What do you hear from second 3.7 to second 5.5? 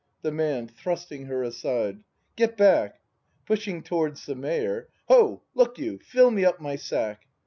towards the Mayor.] Ho!